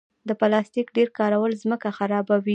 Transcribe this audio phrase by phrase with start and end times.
[0.27, 2.49] د پلاستیک ډېر کارول ځمکه خرابوي.